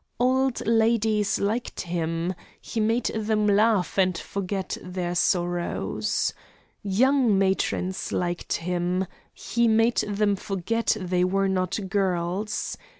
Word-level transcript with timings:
Old 0.19 0.65
ladies 0.65 1.39
liked 1.39 1.81
him; 1.81 2.33
he 2.59 2.79
made 2.79 3.05
them 3.13 3.45
laugh 3.45 3.99
and 3.99 4.17
forget 4.17 4.75
their 4.81 5.13
sorrows. 5.13 6.33
Young 6.81 7.37
matrons 7.37 8.11
liked 8.11 8.53
him; 8.53 9.05
he 9.31 9.67
made 9.67 9.97
them 9.97 10.35
forget 10.35 10.97
they 10.99 11.23
were 11.23 11.47
not 11.47 11.87
girls. 11.87 12.77